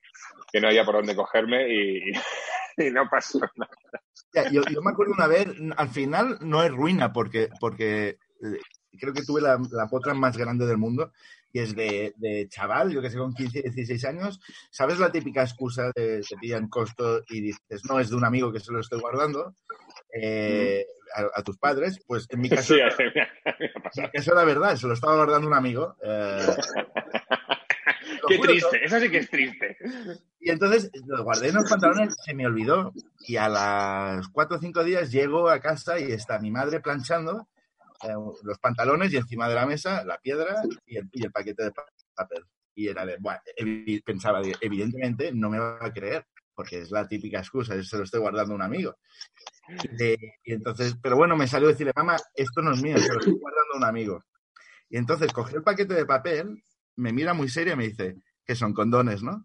[0.53, 2.13] que no había por dónde cogerme y,
[2.79, 4.51] y no pasó nada.
[4.51, 8.09] Yo, yo me acuerdo una vez, al final no es ruina porque, porque
[8.43, 8.61] eh,
[8.99, 11.13] creo que tuve la, la potra más grande del mundo
[11.55, 14.41] y es de, de chaval, yo que sé, con 15, 16 años.
[14.71, 18.51] ¿Sabes la típica excusa de te pillan costo y dices, no, es de un amigo
[18.51, 19.55] que se lo estoy guardando
[20.13, 22.01] eh, a, a tus padres?
[22.07, 22.97] Pues en mi caso, Sí, me ha-
[23.59, 24.07] me ha en pasado.
[24.07, 25.97] mi caso era verdad, se lo estaba guardando un amigo.
[26.03, 26.47] eh,
[28.29, 29.77] Qué juro, triste, eso sí que es triste.
[30.41, 32.93] Y entonces lo guardé en los pantalones, se me olvidó.
[33.27, 37.49] Y a las cuatro o cinco días llego a casa y está mi madre planchando
[38.03, 41.65] eh, los pantalones y encima de la mesa la piedra y el, y el paquete
[41.65, 42.45] de pa- papel.
[42.75, 43.41] Y era de, bueno,
[44.05, 47.97] pensaba, de, evidentemente no me va a creer, porque es la típica excusa, es, se
[47.97, 48.97] lo estoy guardando a un amigo.
[49.97, 53.19] De- y entonces, pero bueno, me salió decirle, mamá, esto no es mío, se lo
[53.19, 54.25] estoy guardando a un amigo.
[54.91, 56.63] Y entonces cogió el paquete de papel,
[56.97, 59.45] me mira muy seria y me dice, que son condones, ¿no?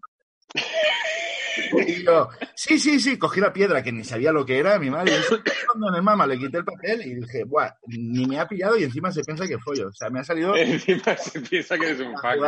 [1.87, 4.89] Y yo, sí, sí, sí, cogí la piedra que ni sabía lo que era, mi
[4.91, 6.27] madre, "¿Eso qué condones, mamá?
[6.27, 9.47] Le quité el papel y dije, buah, ni me ha pillado y encima se piensa
[9.47, 9.87] que follo.
[9.87, 12.39] O sea, me ha salido Encima se piensa que eres un hacker,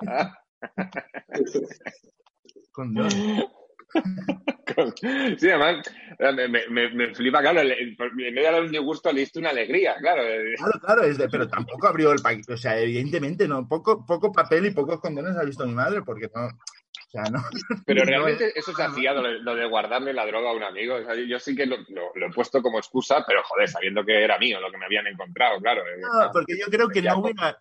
[2.76, 3.44] redondísima.
[4.74, 5.40] Condones.
[5.40, 9.38] Sí, además, me, me- me- flipa, claro, en vez de dar un disgusto le diste
[9.38, 10.22] una alegría, claro.
[10.22, 12.54] eh, Claro, claro, es de, pero tampoco abrió el paquete.
[12.54, 16.28] O sea, evidentemente no, poco, poco papel y pocos condones ha visto mi madre porque
[16.34, 16.46] no.
[16.46, 17.40] O sea, no.
[17.86, 20.64] Pero No, realmente eso se hacía, lo de, lo de guardarle la droga a un
[20.64, 20.96] amigo.
[20.96, 24.04] O sea, yo sí que lo, lo- lo he puesto como excusa, pero joder, sabiendo
[24.04, 25.82] que era mío lo que me habían encontrado, claro.
[25.82, 27.56] eh, No, porque yo creo que no hubiera.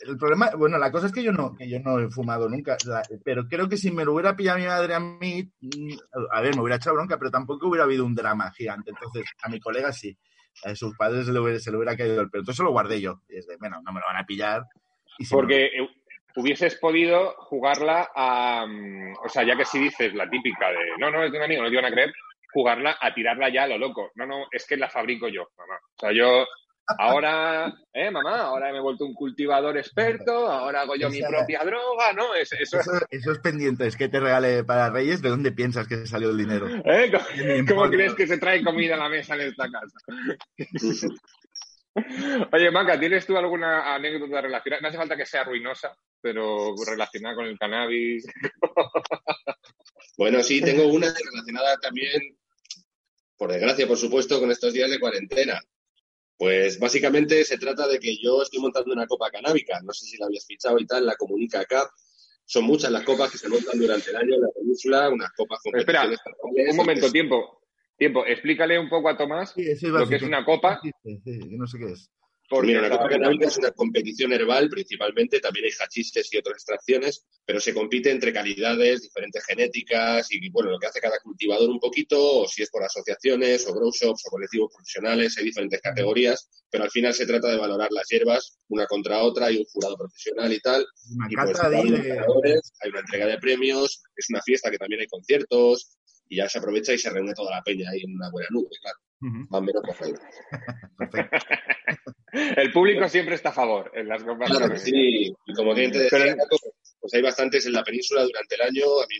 [0.00, 2.76] El problema, bueno, la cosa es que yo no, que yo no he fumado nunca,
[3.24, 5.92] pero creo que si me lo hubiera pillado mi madre a mí, mm,
[6.32, 8.90] a ver, me hubiera echado bronca, pero tampoco hubiera habido un drama gigante.
[8.90, 10.16] Entonces, a mi colega sí,
[10.62, 12.42] a sus padres se le hubiera, caído el pelo.
[12.42, 13.20] Entonces lo guardé yo.
[13.28, 14.62] Y es de, bueno, no me lo van a pillar.
[15.30, 15.88] Porque eh,
[16.36, 18.66] hubieses podido jugarla a.
[18.66, 21.44] mm, O sea, ya que si dices la típica de no, no, es de un
[21.44, 22.12] amigo, no te van a creer,
[22.52, 24.10] jugarla a tirarla ya a lo loco.
[24.14, 25.76] No, no, es que la fabrico yo, mamá.
[25.76, 26.46] O sea, yo.
[26.98, 31.64] Ahora, eh, mamá, ahora me he vuelto un cultivador experto, ahora hago yo mi propia
[31.64, 32.34] droga, ¿no?
[32.34, 36.30] Es- eso, Eso- esos pendientes que te regale para Reyes, ¿de dónde piensas que salió
[36.30, 36.68] el dinero?
[36.84, 37.10] ¿eh?
[37.10, 39.98] ¿Cómo, cómo crees que se trae comida a la mesa en esta casa?
[42.52, 44.80] Oye, Maca, ¿tienes tú alguna anécdota relacionada?
[44.82, 48.26] No hace falta que sea ruinosa, pero relacionada con el cannabis.
[50.18, 52.36] Bueno, sí, tengo una relacionada también,
[53.36, 55.60] por desgracia, por supuesto, con estos días de cuarentena.
[56.36, 59.80] Pues básicamente se trata de que yo estoy montando una copa canábica.
[59.82, 61.88] No sé si la habías fichado y tal, la comunica acá.
[62.44, 65.60] Son muchas las copas que se montan durante el año en la península, unas copas
[65.62, 66.10] con Espera.
[66.42, 67.62] Un momento, tiempo.
[67.96, 70.80] Tiempo, explícale un poco a Tomás Sí, lo que es una copa.
[70.82, 70.90] Sí,
[71.24, 72.10] sí, no sé qué es.
[72.48, 76.56] Porque Mira, la Copa Canábica es una competición herbal, principalmente, también hay hachistes y otras
[76.56, 81.70] extracciones, pero se compite entre calidades, diferentes genéticas y, bueno, lo que hace cada cultivador
[81.70, 85.80] un poquito, o si es por asociaciones, o grow shops, o colectivos profesionales, hay diferentes
[85.80, 89.64] categorías, pero al final se trata de valorar las hierbas una contra otra, hay un
[89.64, 90.86] jurado profesional y tal.
[91.30, 95.96] y pues, hay una entrega de premios, es una fiesta que también hay conciertos,
[96.28, 98.68] y ya se aprovecha y se reúne toda la peña ahí en una buena nube,
[98.80, 98.98] claro.
[102.56, 104.82] El público siempre está a favor en las conversaciones.
[104.82, 106.36] sí, y como te decía,
[107.00, 108.84] pues hay bastantes en la península durante el año.
[109.02, 109.16] A mí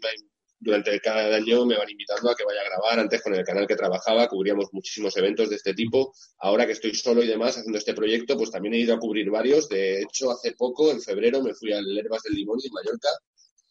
[0.58, 2.98] durante cada año me van invitando a que vaya a grabar.
[2.98, 6.12] Antes con el canal que trabajaba cubríamos muchísimos eventos de este tipo.
[6.38, 9.30] Ahora que estoy solo y demás haciendo este proyecto, pues también he ido a cubrir
[9.30, 9.68] varios.
[9.68, 13.10] De hecho, hace poco, en febrero, me fui al Herbas del Limón en Mallorca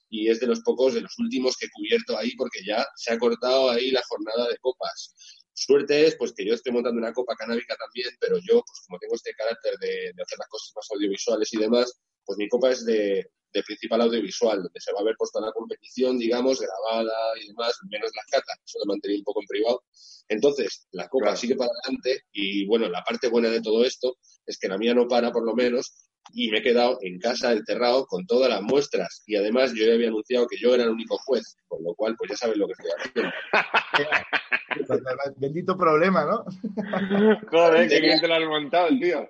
[0.10, 3.14] y es de los pocos, de los últimos que he cubierto ahí porque ya se
[3.14, 5.16] ha cortado ahí la jornada de copas.
[5.54, 8.98] Suerte es pues que yo estoy montando una copa canábica también, pero yo, pues como
[9.00, 12.86] tengo este carácter de, hacer las cosas más audiovisuales y demás, pues mi copa es
[12.86, 13.30] de,
[13.68, 18.10] principal audiovisual, donde se va a ver puesta la competición, digamos, grabada y demás, menos
[18.16, 19.84] las catas, eso lo mantenía un poco en privado.
[20.28, 24.58] Entonces, la copa sigue para adelante y bueno, la parte buena de todo esto es
[24.58, 28.06] que la mía no para por lo menos y me he quedado en casa enterrado
[28.06, 31.18] con todas las muestras y además yo ya había anunciado que yo era el único
[31.18, 33.32] juez, con lo cual pues ya sabes lo que estoy haciendo.
[35.38, 36.46] Bendito problema, ¿no?
[37.52, 39.28] Joder, que bien te lo has montado, tío.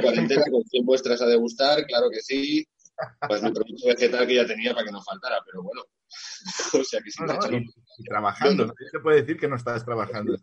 [0.00, 2.66] Cuarentena con 100 muestras a degustar, claro que sí.
[3.26, 5.82] Pues mi producto vegetal que ya tenía para que no faltara, pero bueno.
[6.80, 7.24] o sea que sí.
[8.04, 10.36] trabajando, no se puede decir que no estás trabajando.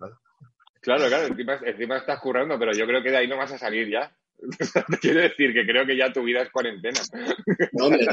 [0.82, 3.58] Claro, claro, encima, encima estás currando, pero yo creo que de ahí no vas a
[3.58, 4.16] salir ya.
[5.02, 7.00] Quiero decir que creo que ya tu vida es cuarentena.
[7.74, 8.08] No, hombre,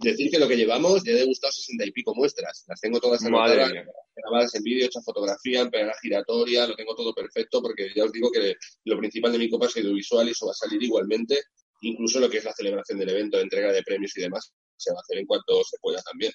[0.00, 2.64] decir que lo que llevamos ya he degustado sesenta y pico muestras.
[2.68, 3.72] Las tengo todas anotadas,
[4.14, 8.12] grabadas en vídeo, hecha fotografía, en pegada giratoria, lo tengo todo perfecto porque ya os
[8.12, 11.42] digo que lo principal de mi copa es audiovisual y eso va a salir igualmente.
[11.80, 14.98] Incluso lo que es la celebración del evento, entrega de premios y demás, se va
[14.98, 16.32] a hacer en cuanto se pueda también.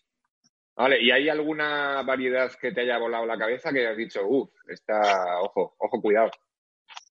[0.76, 4.52] Vale, ¿y hay alguna variedad que te haya volado la cabeza que hayas dicho, uff,
[4.68, 6.30] está, ojo, ojo, cuidado?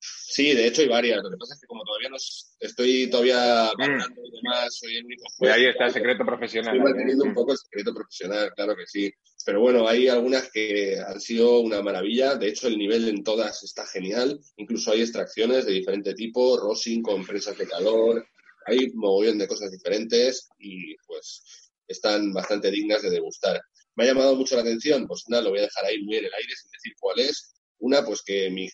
[0.00, 1.22] Sí, de hecho hay varias.
[1.22, 2.16] Lo que pasa es que como todavía no
[2.60, 5.52] estoy todavía valorando y demás, soy el único juez.
[5.52, 6.76] ahí está el secreto profesional.
[6.76, 9.10] Estoy manteniendo un poco el secreto profesional, claro que sí.
[9.44, 12.34] Pero bueno, hay algunas que han sido una maravilla.
[12.34, 14.40] De hecho, el nivel en todas está genial.
[14.56, 18.26] Incluso hay extracciones de diferente tipo, rosin con presas de calor.
[18.66, 23.62] Hay un mogollón de cosas diferentes y pues están bastante dignas de degustar.
[23.94, 26.26] Me ha llamado mucho la atención, pues nada, lo voy a dejar ahí muy en
[26.26, 27.54] el aire sin decir cuál es.
[27.78, 28.68] Una, pues que mi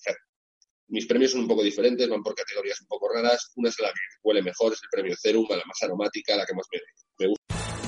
[0.93, 3.51] mis premios son un poco diferentes, van por categorías un poco raras.
[3.57, 6.55] Una es la que huele mejor, es el premio Cerum, la más aromática, la que
[6.55, 6.79] más me,
[7.19, 7.42] me gusta.